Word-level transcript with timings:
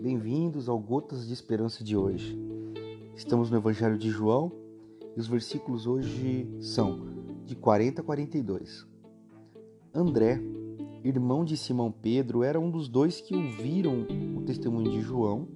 bem-vindos 0.00 0.68
ao 0.68 0.78
Gotas 0.78 1.26
de 1.26 1.32
Esperança 1.32 1.82
de 1.82 1.96
hoje. 1.96 2.38
Estamos 3.16 3.50
no 3.50 3.56
Evangelho 3.56 3.98
de 3.98 4.08
João 4.08 4.52
e 5.16 5.18
os 5.18 5.26
versículos 5.26 5.88
hoje 5.88 6.48
são 6.60 7.00
de 7.44 7.56
40 7.56 8.00
a 8.00 8.04
42. 8.04 8.86
André, 9.92 10.40
irmão 11.02 11.44
de 11.44 11.56
Simão 11.56 11.90
Pedro, 11.90 12.44
era 12.44 12.60
um 12.60 12.70
dos 12.70 12.88
dois 12.88 13.20
que 13.20 13.34
ouviram 13.34 14.06
o 14.36 14.42
testemunho 14.42 14.92
de 14.92 15.00
João 15.00 15.48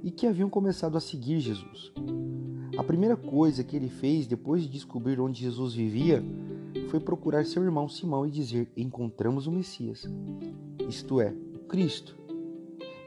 e 0.00 0.12
que 0.12 0.28
haviam 0.28 0.48
começado 0.48 0.96
a 0.96 1.00
seguir 1.00 1.40
Jesus. 1.40 1.92
A 2.78 2.84
primeira 2.84 3.16
coisa 3.16 3.64
que 3.64 3.74
ele 3.74 3.88
fez 3.88 4.28
depois 4.28 4.62
de 4.62 4.68
descobrir 4.68 5.18
onde 5.18 5.40
Jesus 5.40 5.74
vivia 5.74 6.22
foi 6.88 7.00
procurar 7.00 7.44
seu 7.44 7.64
irmão 7.64 7.88
Simão 7.88 8.24
e 8.24 8.30
dizer: 8.30 8.70
Encontramos 8.76 9.48
o 9.48 9.52
Messias, 9.52 10.08
isto 10.88 11.20
é, 11.20 11.34
o 11.56 11.66
Cristo 11.66 12.21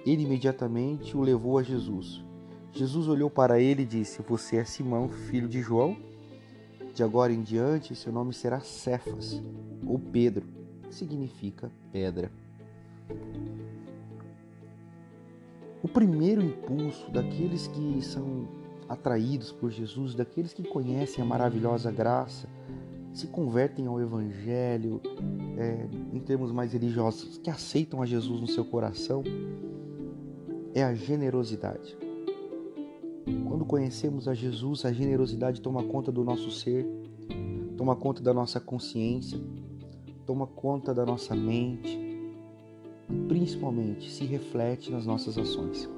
ele 0.06 0.24
imediatamente 0.24 1.18
o 1.18 1.22
levou 1.22 1.58
a 1.58 1.64
Jesus. 1.64 2.24
Jesus 2.72 3.08
olhou 3.08 3.30
para 3.30 3.60
ele 3.60 3.84
e 3.84 3.86
disse: 3.86 4.22
Você 4.22 4.58
é 4.58 4.66
Simão, 4.66 5.10
filho 5.10 5.48
de 5.48 5.62
João? 5.62 5.98
De 6.94 7.04
agora 7.04 7.34
em 7.34 7.42
diante, 7.42 7.96
seu 7.96 8.12
nome 8.12 8.34
será 8.34 8.60
Cefas, 8.60 9.42
ou 9.86 10.00
Pedro, 10.00 10.46
que 10.84 10.96
significa 10.96 11.72
pedra. 11.92 12.32
O 15.84 15.88
primeiro 15.88 16.42
impulso 16.42 17.12
daqueles 17.12 17.68
que 17.68 18.02
são 18.02 18.48
atraídos 18.88 19.52
por 19.52 19.72
Jesus, 19.72 20.16
daqueles 20.16 20.54
que 20.54 20.64
conhecem 20.64 21.24
a 21.24 21.28
maravilhosa 21.28 21.92
graça, 21.92 22.48
se 23.14 23.28
convertem 23.28 23.88
ao 23.88 24.00
Evangelho, 24.00 25.02
é, 25.58 25.88
em 26.14 26.20
termos 26.20 26.52
mais 26.52 26.74
religiosos, 26.74 27.38
que 27.38 27.50
aceitam 27.50 28.02
a 28.02 28.06
Jesus 28.06 28.42
no 28.42 28.48
seu 28.48 28.66
coração, 28.66 29.24
é 30.76 30.84
a 30.84 30.94
generosidade. 30.94 31.98
Quando 33.48 33.64
conhecemos 33.64 34.28
a 34.28 34.34
Jesus, 34.34 34.84
a 34.84 34.92
generosidade 34.92 35.62
toma 35.62 35.82
conta 35.82 36.12
do 36.12 36.22
nosso 36.22 36.52
ser, 36.52 36.86
toma 37.78 37.96
conta 37.96 38.22
da 38.22 38.34
nossa 38.34 38.60
consciência, 38.60 39.40
toma 40.26 40.46
conta 40.46 40.94
da 40.94 41.06
nossa 41.06 41.34
mente 41.34 41.98
e 43.10 43.28
principalmente 43.28 44.12
se 44.12 44.26
reflete 44.26 44.92
nas 44.92 45.06
nossas 45.06 45.38
ações. 45.38 45.90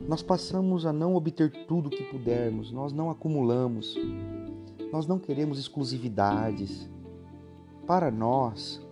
Nós 0.00 0.24
passamos 0.24 0.84
a 0.84 0.92
não 0.92 1.14
obter 1.14 1.48
tudo 1.66 1.86
o 1.86 1.90
que 1.90 2.02
pudermos, 2.02 2.72
nós 2.72 2.92
não 2.92 3.10
acumulamos, 3.10 3.96
nós 4.92 5.06
não 5.06 5.20
queremos 5.20 5.60
exclusividades. 5.60 6.90
Para 7.86 8.10
nós, 8.10 8.84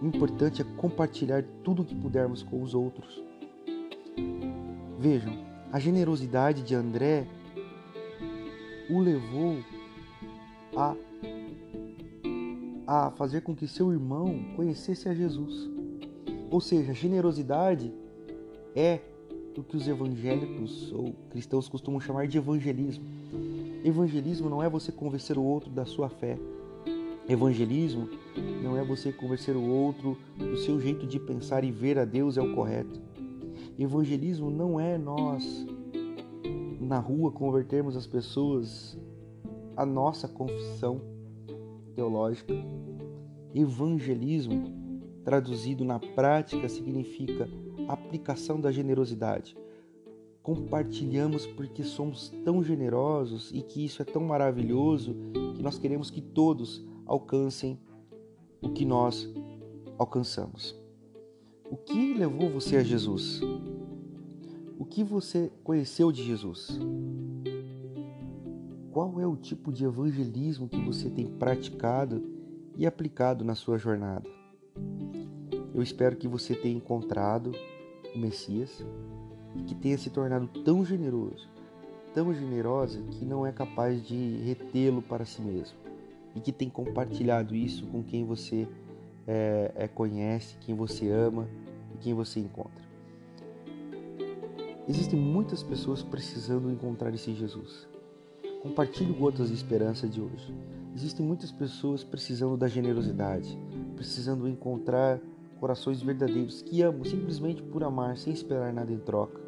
o 0.00 0.06
importante 0.06 0.62
é 0.62 0.64
compartilhar 0.76 1.42
tudo 1.64 1.82
o 1.82 1.84
que 1.84 1.94
pudermos 1.94 2.44
com 2.44 2.62
os 2.62 2.72
outros. 2.72 3.31
Vejam, 5.02 5.36
a 5.72 5.80
generosidade 5.80 6.62
de 6.62 6.76
André 6.76 7.26
o 8.88 9.00
levou 9.00 9.56
a, 10.76 10.94
a 12.86 13.10
fazer 13.10 13.40
com 13.40 13.52
que 13.52 13.66
seu 13.66 13.90
irmão 13.90 14.38
conhecesse 14.54 15.08
a 15.08 15.12
Jesus. 15.12 15.68
Ou 16.48 16.60
seja, 16.60 16.94
generosidade 16.94 17.92
é 18.76 19.00
o 19.58 19.64
que 19.64 19.76
os 19.76 19.88
evangélicos 19.88 20.92
ou 20.92 21.12
cristãos 21.30 21.68
costumam 21.68 21.98
chamar 21.98 22.28
de 22.28 22.38
evangelismo. 22.38 23.04
Evangelismo 23.84 24.48
não 24.48 24.62
é 24.62 24.68
você 24.68 24.92
convencer 24.92 25.36
o 25.36 25.42
outro 25.42 25.68
da 25.68 25.84
sua 25.84 26.08
fé. 26.08 26.38
Evangelismo 27.28 28.08
não 28.62 28.78
é 28.78 28.84
você 28.84 29.10
convencer 29.10 29.56
o 29.56 29.68
outro 29.68 30.16
do 30.38 30.56
seu 30.58 30.80
jeito 30.80 31.08
de 31.08 31.18
pensar 31.18 31.64
e 31.64 31.72
ver 31.72 31.98
a 31.98 32.04
Deus 32.04 32.38
é 32.38 32.40
o 32.40 32.54
correto. 32.54 33.10
Evangelismo 33.78 34.50
não 34.50 34.78
é 34.78 34.98
nós 34.98 35.66
na 36.80 36.98
rua 36.98 37.32
convertermos 37.32 37.96
as 37.96 38.06
pessoas 38.06 38.98
à 39.76 39.86
nossa 39.86 40.28
confissão 40.28 41.00
teológica. 41.94 42.52
Evangelismo, 43.54 44.64
traduzido 45.24 45.84
na 45.84 45.98
prática, 45.98 46.68
significa 46.68 47.48
aplicação 47.88 48.60
da 48.60 48.70
generosidade. 48.70 49.56
Compartilhamos 50.42 51.46
porque 51.46 51.82
somos 51.82 52.30
tão 52.44 52.62
generosos 52.62 53.50
e 53.52 53.62
que 53.62 53.84
isso 53.84 54.02
é 54.02 54.04
tão 54.04 54.22
maravilhoso 54.22 55.14
que 55.54 55.62
nós 55.62 55.78
queremos 55.78 56.10
que 56.10 56.20
todos 56.20 56.84
alcancem 57.06 57.78
o 58.60 58.70
que 58.70 58.84
nós 58.84 59.32
alcançamos. 59.98 60.81
O 61.72 61.76
que 61.78 62.12
levou 62.12 62.50
você 62.50 62.76
a 62.76 62.82
Jesus? 62.82 63.40
O 64.78 64.84
que 64.84 65.02
você 65.02 65.50
conheceu 65.64 66.12
de 66.12 66.22
Jesus? 66.22 66.78
Qual 68.90 69.18
é 69.18 69.26
o 69.26 69.34
tipo 69.36 69.72
de 69.72 69.86
evangelismo 69.86 70.68
que 70.68 70.78
você 70.78 71.08
tem 71.08 71.26
praticado 71.26 72.22
e 72.76 72.86
aplicado 72.86 73.42
na 73.42 73.54
sua 73.54 73.78
jornada? 73.78 74.28
Eu 75.74 75.82
espero 75.82 76.14
que 76.14 76.28
você 76.28 76.54
tenha 76.54 76.76
encontrado 76.76 77.52
o 78.14 78.18
Messias 78.18 78.84
e 79.56 79.62
que 79.62 79.74
tenha 79.74 79.96
se 79.96 80.10
tornado 80.10 80.48
tão 80.62 80.84
generoso, 80.84 81.48
tão 82.12 82.34
generosa 82.34 83.00
que 83.12 83.24
não 83.24 83.46
é 83.46 83.50
capaz 83.50 84.06
de 84.06 84.36
retê-lo 84.44 85.00
para 85.00 85.24
si 85.24 85.40
mesmo 85.40 85.78
e 86.36 86.40
que 86.40 86.52
tem 86.52 86.68
compartilhado 86.68 87.54
isso 87.54 87.86
com 87.86 88.02
quem 88.02 88.26
você 88.26 88.68
é, 89.26 89.72
é, 89.74 89.88
conhece, 89.88 90.56
quem 90.58 90.74
você 90.74 91.10
ama 91.10 91.48
e 91.94 91.98
quem 91.98 92.14
você 92.14 92.40
encontra. 92.40 92.82
Existem 94.88 95.18
muitas 95.18 95.62
pessoas 95.62 96.02
precisando 96.02 96.70
encontrar 96.70 97.14
esse 97.14 97.32
Jesus. 97.32 97.86
Compartilhe 98.62 99.12
gotas 99.12 99.48
de 99.48 99.54
esperança 99.54 100.08
de 100.08 100.20
hoje. 100.20 100.54
Existem 100.94 101.24
muitas 101.24 101.50
pessoas 101.50 102.04
precisando 102.04 102.56
da 102.56 102.68
generosidade, 102.68 103.58
precisando 103.96 104.48
encontrar 104.48 105.20
corações 105.58 106.02
verdadeiros 106.02 106.60
que 106.60 106.82
amam 106.82 107.04
simplesmente 107.04 107.62
por 107.62 107.84
amar, 107.84 108.16
sem 108.16 108.32
esperar 108.32 108.72
nada 108.72 108.92
em 108.92 108.98
troca. 108.98 109.40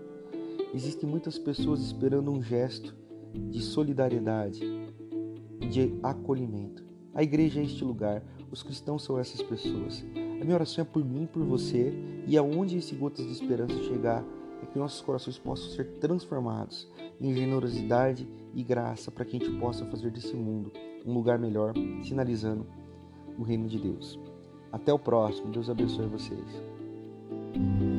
Existem 0.73 1.09
muitas 1.09 1.39
pessoas 1.39 1.81
esperando 1.81 2.31
um 2.31 2.41
gesto 2.43 2.95
de 3.51 3.61
solidariedade, 3.61 4.61
de 5.69 5.99
acolhimento. 6.03 6.85
A 7.15 7.23
igreja 7.23 7.61
é 7.61 7.65
este 7.65 7.85
lugar, 7.85 8.23
os 8.51 8.63
cristãos 8.63 9.05
são 9.05 9.19
essas 9.19 9.41
pessoas. 9.41 10.05
A 10.41 10.45
minha 10.45 10.57
oração 10.57 10.83
é 10.83 10.85
por 10.85 11.05
mim, 11.05 11.27
por 11.27 11.45
você, 11.45 11.95
e 12.27 12.37
aonde 12.37 12.77
esse 12.77 12.95
gotas 12.95 13.25
de 13.25 13.33
esperança 13.33 13.75
chegar, 13.85 14.25
é 14.63 14.67
que 14.67 14.79
nossos 14.79 15.01
corações 15.01 15.39
possam 15.39 15.71
ser 15.71 15.85
transformados 16.01 16.89
em 17.21 17.33
generosidade 17.35 18.29
e 18.55 18.63
graça 18.63 19.11
para 19.11 19.25
que 19.25 19.37
a 19.37 19.39
gente 19.39 19.59
possa 19.59 19.85
fazer 19.87 20.11
desse 20.11 20.35
mundo 20.35 20.73
um 21.07 21.13
lugar 21.13 21.39
melhor, 21.39 21.75
sinalizando 22.03 22.67
o 23.39 23.43
reino 23.43 23.69
de 23.69 23.79
Deus. 23.79 24.19
Até 24.73 24.93
o 24.93 24.99
próximo. 24.99 25.53
Deus 25.53 25.71
abençoe 25.71 26.07
vocês. 26.07 27.94